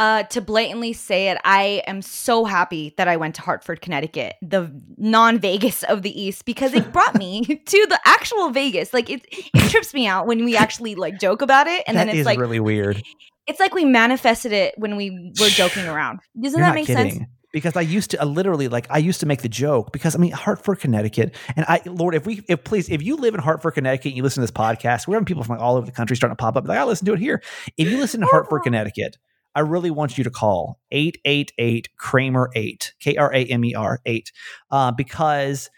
[0.00, 4.34] Uh, to blatantly say it, I am so happy that I went to Hartford, Connecticut,
[4.40, 8.94] the non Vegas of the East, because it brought me to the actual Vegas.
[8.94, 12.06] Like it, it trips me out when we actually like joke about it, and that
[12.06, 13.02] then it's like really weird.
[13.46, 16.20] It's like we manifested it when we were joking around.
[16.40, 17.10] Doesn't You're that make kidding.
[17.10, 17.26] sense?
[17.52, 20.18] because I used to uh, literally like I used to make the joke because I
[20.18, 23.74] mean Hartford, Connecticut, and I Lord, if we if please if you live in Hartford,
[23.74, 25.92] Connecticut, and you listen to this podcast, we're having people from like all over the
[25.92, 26.66] country starting to pop up.
[26.66, 27.42] Like I listen to it here.
[27.76, 29.18] If you listen to Hartford, Connecticut,
[29.54, 34.00] I really want you to call 888 Kramer 8, K R A M E R
[34.04, 34.32] 8,
[34.70, 35.70] uh, because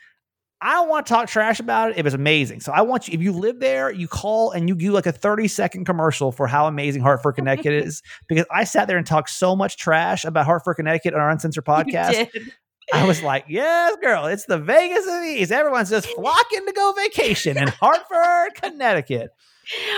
[0.60, 1.98] I don't want to talk trash about it.
[1.98, 2.60] It was amazing.
[2.60, 5.12] So I want you, if you live there, you call and you do like a
[5.12, 8.00] 30 second commercial for how amazing Hartford, Connecticut is.
[8.28, 11.64] Because I sat there and talked so much trash about Hartford, Connecticut on our Uncensored
[11.64, 12.28] podcast.
[12.92, 15.50] I was like, yes, girl, it's the Vegas of East.
[15.50, 19.30] Everyone's just flocking to go vacation in Hartford, Connecticut.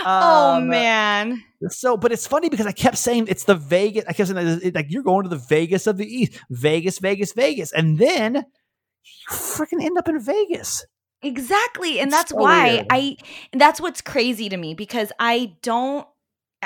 [0.05, 1.42] Oh um, man.
[1.68, 4.05] So, but it's funny because I kept saying it's the Vegas.
[4.09, 7.72] I kept saying like you're going to the Vegas of the East, Vegas, Vegas, Vegas,
[7.72, 10.85] and then you freaking end up in Vegas.
[11.22, 12.87] Exactly, and that's so why weird.
[12.90, 13.16] I.
[13.53, 16.07] That's what's crazy to me because I don't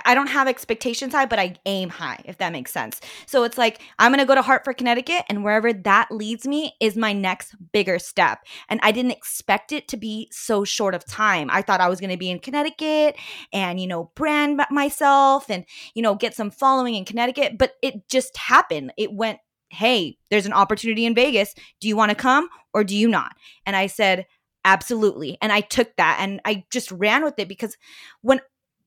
[0.05, 3.01] I don't have expectations high, but I aim high, if that makes sense.
[3.27, 6.97] So it's like, I'm to go to Hartford, Connecticut, and wherever that leads me is
[6.97, 8.41] my next bigger step.
[8.69, 11.49] And I didn't expect it to be so short of time.
[11.51, 13.17] I thought I was to be in Connecticut
[13.53, 17.59] and, you know, brand myself and, you know, get some following in Connecticut.
[17.59, 18.93] But it just happened.
[18.97, 19.39] It went,
[19.71, 21.55] hey, there's an opportunity in Vegas.
[21.81, 23.35] Do you want to come or do you not?
[23.67, 24.27] And I said,
[24.65, 25.39] absolutely.
[25.41, 27.77] And I took that and I just ran with it because
[28.23, 28.41] when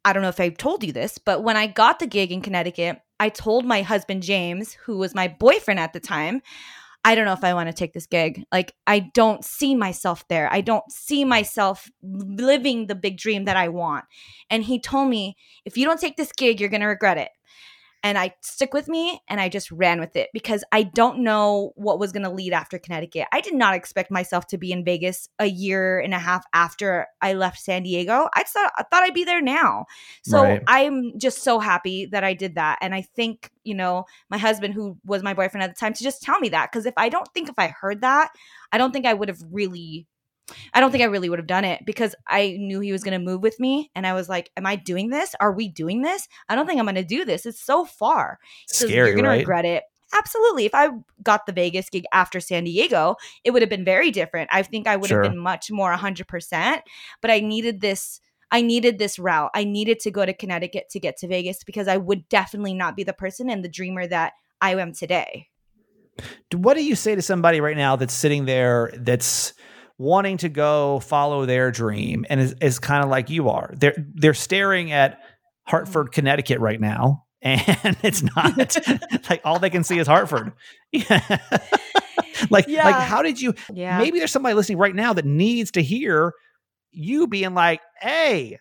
[0.04, 2.42] I don't know if I've told you this, but when I got the gig in
[2.42, 6.42] Connecticut, I told my husband James, who was my boyfriend at the time,
[7.04, 8.44] I don't know if I want to take this gig.
[8.52, 10.52] Like, I don't see myself there.
[10.52, 14.06] I don't see myself living the big dream that I want.
[14.52, 15.36] And he told me,
[15.66, 17.30] if you don't take this gig, you're going to regret it
[18.04, 21.72] and I stuck with me and I just ran with it because I don't know
[21.76, 23.28] what was going to lead after Connecticut.
[23.32, 27.08] I did not expect myself to be in Vegas a year and a half after
[27.22, 28.28] I left San Diego.
[28.34, 29.86] I thought I thought I'd be there now.
[30.24, 30.64] So right.
[30.68, 34.74] I'm just so happy that I did that and I think, you know, my husband
[34.74, 37.10] who was my boyfriend at the time to just tell me that because if I
[37.10, 38.32] don't think if I heard that,
[38.72, 40.08] I don't think I would have really
[40.74, 43.20] I don't think I really would have done it because I knew he was going
[43.20, 43.92] to move with me.
[43.96, 45.36] And I was like, Am I doing this?
[45.40, 46.28] Are we doing this?
[46.50, 47.46] I don't think I'm going to do this.
[47.46, 48.40] It's so far.
[48.68, 49.36] Scary, You're going right?
[49.36, 49.84] to regret it.
[50.14, 50.66] Absolutely.
[50.66, 50.90] If I
[51.24, 54.50] got the Vegas gig after San Diego, it would have been very different.
[54.52, 55.24] I think I would sure.
[55.24, 56.82] have been much more 100%.
[57.22, 58.20] But I needed this.
[58.52, 59.52] I needed this route.
[59.56, 62.98] I needed to go to Connecticut to get to Vegas because I would definitely not
[62.98, 65.48] be the person and the dreamer that I am today.
[66.54, 69.54] What do you say to somebody right now that's sitting there that's
[70.02, 73.72] wanting to go follow their dream and is, is kind of like you are.
[73.78, 75.20] They're they're staring at
[75.68, 76.12] Hartford, mm.
[76.12, 78.58] Connecticut right now, and it's not
[79.30, 80.54] like all they can see is Hartford.
[82.50, 82.86] like yeah.
[82.86, 84.00] like how did you yeah.
[84.00, 86.34] maybe there's somebody listening right now that needs to hear
[86.92, 88.58] you being like, "Hey,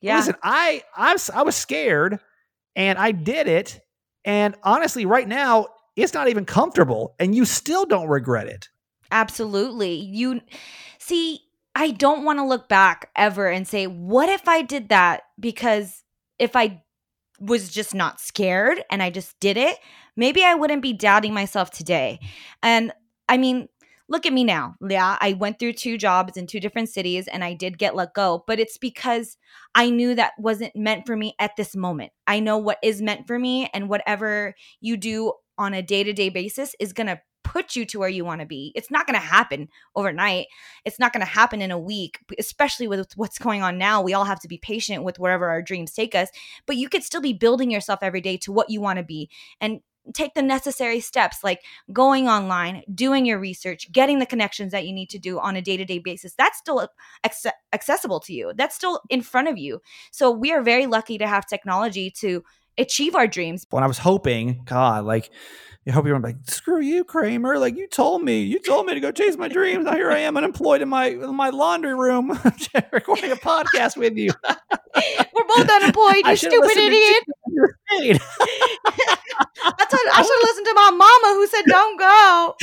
[0.00, 0.16] yeah.
[0.16, 2.18] listen, I I'm I was scared
[2.74, 3.80] and I did it
[4.24, 8.68] and honestly right now it's not even comfortable and you still don't regret it."
[9.10, 9.94] Absolutely.
[9.94, 10.40] You
[10.98, 11.40] see,
[11.74, 15.22] I don't want to look back ever and say, what if I did that?
[15.38, 16.02] Because
[16.38, 16.82] if I
[17.38, 19.78] was just not scared and I just did it,
[20.16, 22.18] maybe I wouldn't be doubting myself today.
[22.62, 22.92] And
[23.28, 23.68] I mean,
[24.08, 24.74] look at me now.
[24.86, 28.14] Yeah, I went through two jobs in two different cities and I did get let
[28.14, 29.36] go, but it's because
[29.74, 32.12] I knew that wasn't meant for me at this moment.
[32.26, 36.12] I know what is meant for me, and whatever you do on a day to
[36.12, 38.72] day basis is going to put you to where you want to be.
[38.74, 40.46] It's not going to happen overnight.
[40.84, 44.02] It's not going to happen in a week, especially with what's going on now.
[44.02, 46.28] We all have to be patient with wherever our dreams take us,
[46.66, 49.30] but you could still be building yourself every day to what you want to be.
[49.60, 49.80] And
[50.14, 54.92] take the necessary steps like going online, doing your research, getting the connections that you
[54.92, 56.34] need to do on a day to day basis.
[56.38, 56.88] That's still
[57.72, 59.80] accessible to you, that's still in front of you.
[60.12, 62.44] So we are very lucky to have technology to
[62.78, 63.66] achieve our dreams.
[63.70, 65.30] When I was hoping, God, like,
[65.88, 67.58] I hope you're like, screw you, Kramer.
[67.58, 69.84] Like you told me, you told me to go chase my dreams.
[69.84, 72.30] Now here I am unemployed in my in my laundry room
[72.92, 74.30] recording a podcast with you.
[74.48, 77.24] We're both unemployed, you stupid idiot.
[79.62, 82.56] I, told, I should listen to my mama who said don't go.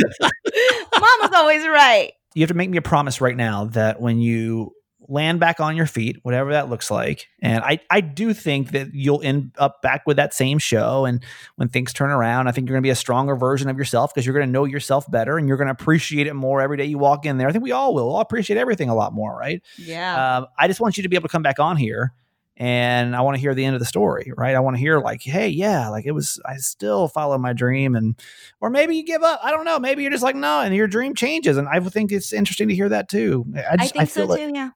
[1.00, 2.12] Mama's always right.
[2.36, 4.74] You have to make me a promise right now that when you
[5.08, 7.28] land back on your feet, whatever that looks like.
[7.42, 11.06] And I, I do think that you'll end up back with that same show.
[11.06, 11.24] And
[11.56, 14.14] when things turn around, I think you're going to be a stronger version of yourself
[14.14, 16.78] because you're going to know yourself better and you're going to appreciate it more every
[16.78, 17.48] day you walk in there.
[17.48, 18.06] I think we all will.
[18.08, 19.62] We'll all appreciate everything a lot more, right?
[19.78, 20.38] Yeah.
[20.38, 22.14] Um, I just want you to be able to come back on here
[22.56, 24.56] and I want to hear the end of the story, right?
[24.56, 27.96] I want to hear like, hey, yeah, like it was, I still follow my dream,
[27.96, 28.16] and
[28.62, 29.40] or maybe you give up.
[29.42, 29.80] I don't know.
[29.80, 32.76] Maybe you're just like, no, and your dream changes, and I think it's interesting to
[32.76, 33.46] hear that too.
[33.56, 34.52] I, just, I think I so like, too.
[34.54, 34.70] Yeah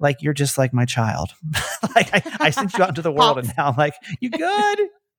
[0.00, 1.30] like you're just like my child.
[1.94, 4.78] like I, I, sent you out into the world, and now I'm like, you good?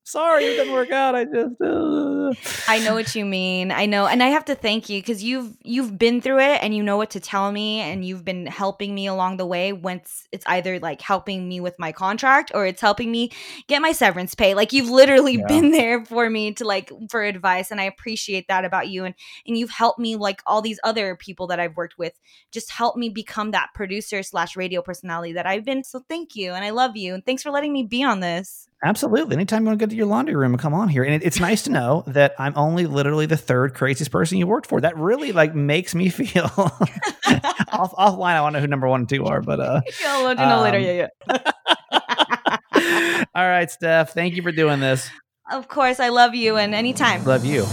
[0.10, 1.16] Sorry it didn't work out.
[1.16, 2.34] I just uh.
[2.68, 3.72] i know what you mean.
[3.72, 4.08] I know.
[4.08, 6.98] And i have to thank you because you've you've been through it and you know
[6.98, 10.80] what to tell me and you've been helping me along the way once it's either
[10.80, 13.32] like helping me with my contract or it's helping me
[13.68, 14.54] get my severance pay.
[14.54, 15.48] Like you've literally yeah.
[15.48, 19.16] been there for me to like for advice and i appreciate that about you and
[19.46, 22.14] and you've helped me like all these other people that i've worked with
[22.52, 25.84] just help me become that producer slash radio personality that i've been.
[25.84, 28.69] So thank you and i love you and thanks for letting me be on this
[28.84, 29.36] Absolutely.
[29.36, 31.04] Anytime you want to go to your laundry room and come on here.
[31.04, 34.48] And it, it's nice to know that I'm only literally the third craziest person you
[34.48, 34.80] worked for.
[34.80, 38.36] That really like makes me feel off offline.
[38.36, 40.46] I want to know who number one and two are, but uh I'll let you
[40.46, 40.80] know um, later.
[40.80, 43.24] Yeah, yeah.
[43.36, 44.14] all right, Steph.
[44.14, 45.10] Thank you for doing this.
[45.52, 46.00] Of course.
[46.00, 47.26] I love you and anytime.
[47.26, 47.66] Love you.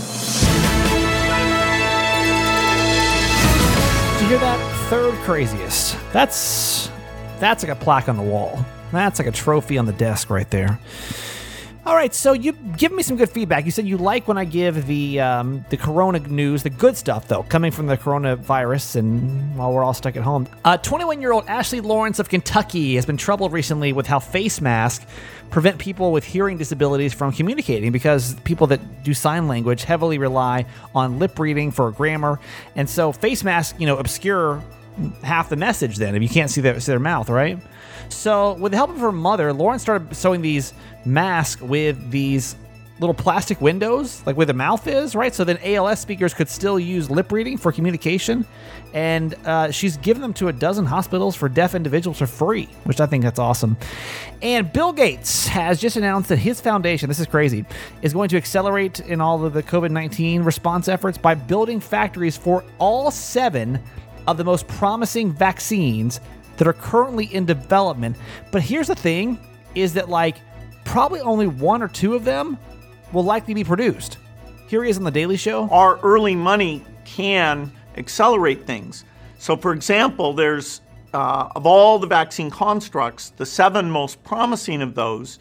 [4.13, 4.89] Did you hear that?
[4.91, 5.97] Third craziest.
[6.13, 6.91] That's
[7.39, 8.65] that's like a plaque on the wall.
[8.93, 10.79] That's like a trophy on the desk right there.
[11.87, 13.65] All right, so you give me some good feedback.
[13.65, 17.29] You said you like when I give the um, the Corona news, the good stuff
[17.29, 20.49] though, coming from the coronavirus, and while we're all stuck at home.
[20.65, 24.61] 21 uh, year old Ashley Lawrence of Kentucky has been troubled recently with how face
[24.61, 25.07] masks
[25.51, 30.67] prevent people with hearing disabilities from communicating because people that do sign language heavily rely
[30.93, 32.41] on lip reading for grammar,
[32.75, 34.61] and so face masks, you know, obscure
[35.23, 35.97] half the message.
[35.97, 37.59] Then if you can't see their see their mouth, right?
[38.09, 40.73] So, with the help of her mother, Lauren started sewing these
[41.05, 42.57] masks with these
[42.99, 45.35] little plastic windows, like where the mouth is, right?
[45.35, 48.47] So then ALS speakers could still use lip reading for communication.
[48.95, 53.01] And uh, she's given them to a dozen hospitals for deaf individuals for free, which
[53.01, 53.77] I think that's awesome.
[54.41, 57.67] And Bill Gates has just announced that his foundation, this is crazy,
[58.01, 62.37] is going to accelerate in all of the COVID 19 response efforts by building factories
[62.37, 63.79] for all seven
[64.27, 66.21] of the most promising vaccines
[66.57, 68.17] that are currently in development.
[68.51, 69.39] But here's the thing
[69.75, 70.37] is that like
[70.85, 72.59] probably only one or two of them
[73.13, 74.19] will likely be produced.
[74.69, 75.69] Here he is on the Daily Show.
[75.69, 79.05] Our early money can accelerate things.
[79.39, 80.81] So, for example, there's
[81.15, 85.39] uh, of all the vaccine constructs, the seven most promising of those,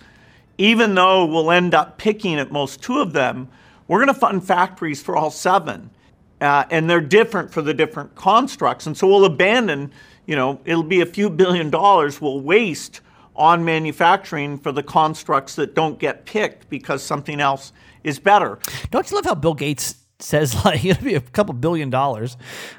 [0.57, 3.49] even though we'll end up picking at most two of them,
[3.87, 5.89] we're going to fund factories for all seven.
[6.41, 8.85] Uh, and they're different for the different constructs.
[8.85, 9.91] And so we'll abandon,
[10.25, 13.01] you know, it'll be a few billion dollars we'll waste
[13.35, 17.73] on manufacturing for the constructs that don't get picked because something else
[18.03, 18.59] is better.
[18.91, 22.37] Don't you love how Bill Gates says like it'll be a couple billion dollars?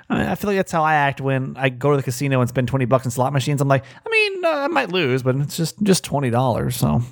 [0.09, 2.40] I, mean, I feel like that's how I act when I go to the casino
[2.40, 3.61] and spend twenty bucks in slot machines.
[3.61, 6.76] I'm like, I mean, uh, I might lose, but it's just just twenty dollars.
[6.76, 7.02] So.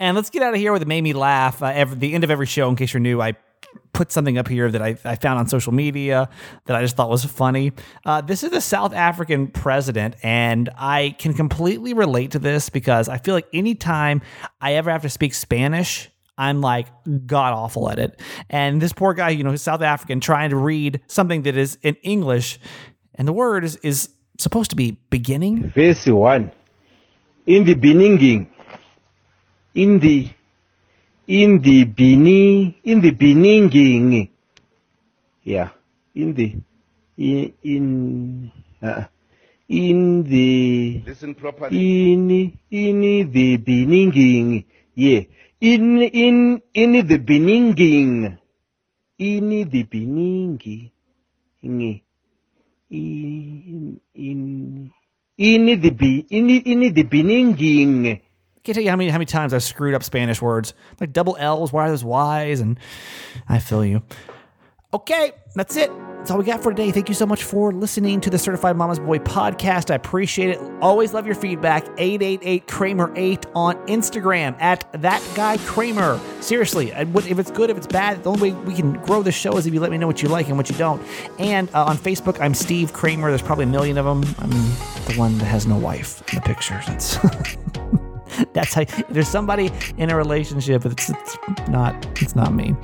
[0.00, 1.62] And let's get out of here with it made me laugh.
[1.62, 3.36] Uh, every, the end of every show, in case you're new, I
[3.92, 6.28] put something up here that I, I, found on social media
[6.66, 7.72] that I just thought was funny.
[8.04, 13.08] Uh, this is the South African president, and I can completely relate to this because
[13.08, 14.20] I feel like anytime
[14.60, 16.88] I ever have to speak Spanish, I'm like
[17.26, 18.20] god awful at it.
[18.50, 21.94] And this poor guy, you know, South African, trying to read something that is in
[22.02, 22.58] English,
[23.14, 25.70] and the word is, is supposed to be beginning.
[25.70, 26.50] Verse 1.
[27.46, 28.50] In the beginning,
[29.74, 30.30] in the
[31.26, 34.28] in the beginning, in the beginning,
[35.42, 35.70] yeah,
[36.14, 36.56] in the,
[37.16, 38.52] in, in,
[38.82, 39.04] uh,
[39.68, 44.64] in the, listen properly, in, in the beginning,
[44.94, 45.20] yeah,
[45.60, 48.38] in, in, in the beginning,
[49.18, 50.60] in the beginning,
[51.62, 52.04] in,
[54.14, 54.92] in,
[55.38, 58.20] in, the, be, in, in the beginning,
[58.64, 61.36] can't tell you how many how many times I've screwed up Spanish words like double
[61.38, 61.72] L's.
[61.72, 62.60] Why are those Y's?
[62.60, 62.78] And
[63.48, 64.02] I feel you.
[64.94, 65.90] Okay, that's it.
[66.18, 66.90] That's all we got for today.
[66.90, 69.90] Thank you so much for listening to the Certified Mama's Boy podcast.
[69.90, 70.60] I appreciate it.
[70.80, 71.84] Always love your feedback.
[71.98, 76.18] 888 Kramer 8 on Instagram at that guy Kramer.
[76.40, 79.58] Seriously, if it's good, if it's bad, the only way we can grow the show
[79.58, 81.02] is if you let me know what you like and what you don't.
[81.38, 83.28] And uh, on Facebook, I'm Steve Kramer.
[83.28, 84.24] There's probably a million of them.
[84.38, 86.86] I'm the one that has no wife in the pictures.
[86.86, 87.18] That's.
[88.52, 90.84] That's how there's somebody in a relationship.
[90.86, 92.74] It's, it's not it's not me.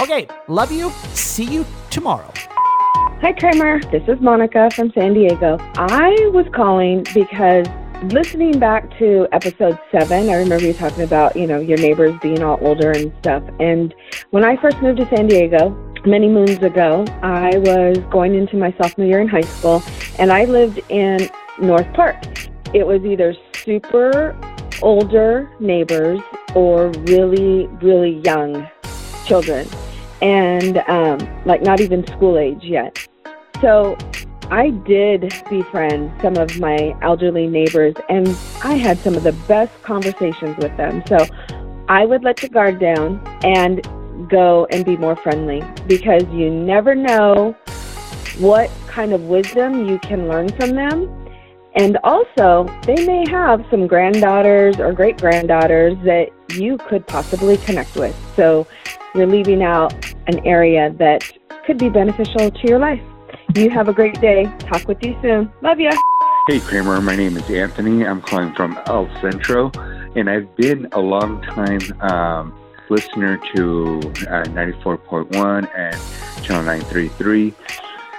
[0.00, 0.90] Okay, love you.
[1.14, 2.32] See you tomorrow.
[3.20, 5.58] Hi Kramer, this is Monica from San Diego.
[5.74, 7.66] I was calling because
[8.04, 12.42] listening back to episode seven, I remember you talking about, you know, your neighbors being
[12.42, 13.42] all older and stuff.
[13.60, 13.94] And
[14.30, 15.68] when I first moved to San Diego,
[16.06, 19.82] many moons ago, I was going into my sophomore year in high school
[20.18, 21.28] and I lived in
[21.60, 22.16] North Park.
[22.72, 24.38] It was either super
[24.82, 26.20] older neighbors
[26.54, 28.68] or really, really young
[29.26, 29.68] children,
[30.22, 33.08] and um, like not even school age yet.
[33.60, 33.96] So
[34.50, 38.28] I did befriend some of my elderly neighbors, and
[38.62, 41.02] I had some of the best conversations with them.
[41.06, 41.26] So
[41.88, 43.82] I would let your guard down and
[44.28, 47.52] go and be more friendly because you never know
[48.38, 51.19] what kind of wisdom you can learn from them
[51.74, 57.94] and also, they may have some granddaughters or great granddaughters that you could possibly connect
[57.96, 58.16] with.
[58.34, 58.66] So
[59.14, 59.92] you're leaving out
[60.26, 61.30] an area that
[61.66, 63.02] could be beneficial to your life.
[63.54, 64.44] You have a great day.
[64.60, 65.52] Talk with you soon.
[65.62, 65.90] Love you.
[66.48, 67.00] Hey, Kramer.
[67.00, 68.04] My name is Anthony.
[68.04, 69.70] I'm calling from El Centro,
[70.16, 73.98] and I've been a long time um, listener to
[74.28, 77.54] uh, 94.1 and Channel 933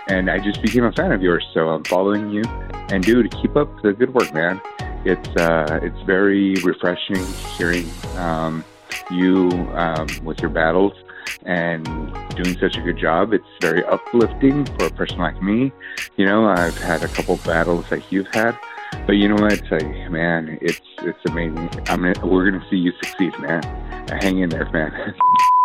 [0.07, 1.45] and I just became a fan of yours.
[1.53, 2.43] So I'm following you.
[2.89, 4.61] And dude, keep up the good work, man.
[5.05, 7.23] It's uh, it's very refreshing
[7.57, 8.63] hearing um,
[9.09, 10.93] you um, with your battles
[11.43, 11.85] and
[12.35, 13.33] doing such a good job.
[13.33, 15.71] It's very uplifting for a person like me.
[16.17, 18.57] You know, I've had a couple battles like you've had,
[19.07, 19.61] but you know what?
[19.71, 21.69] Like, man, it's it's amazing.
[21.87, 23.63] I'm gonna, we're gonna see you succeed, man.
[24.21, 25.15] Hang in there, man.